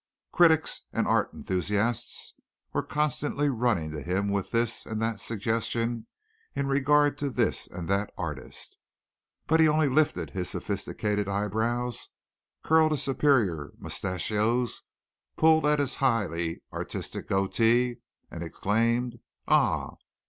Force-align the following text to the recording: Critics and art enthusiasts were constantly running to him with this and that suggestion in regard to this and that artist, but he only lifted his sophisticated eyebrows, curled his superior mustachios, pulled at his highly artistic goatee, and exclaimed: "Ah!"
Critics 0.31 0.81
and 0.91 1.05
art 1.05 1.31
enthusiasts 1.31 2.33
were 2.73 2.81
constantly 2.81 3.49
running 3.49 3.91
to 3.91 4.01
him 4.01 4.29
with 4.29 4.49
this 4.49 4.83
and 4.87 4.99
that 4.99 5.19
suggestion 5.19 6.07
in 6.55 6.65
regard 6.65 7.19
to 7.19 7.29
this 7.29 7.67
and 7.67 7.87
that 7.87 8.11
artist, 8.17 8.75
but 9.45 9.59
he 9.59 9.67
only 9.67 9.87
lifted 9.87 10.31
his 10.31 10.49
sophisticated 10.49 11.29
eyebrows, 11.29 12.09
curled 12.63 12.93
his 12.93 13.03
superior 13.03 13.73
mustachios, 13.77 14.81
pulled 15.37 15.67
at 15.67 15.77
his 15.77 15.93
highly 16.01 16.63
artistic 16.73 17.29
goatee, 17.29 17.97
and 18.31 18.41
exclaimed: 18.43 19.19
"Ah!" 19.47 19.97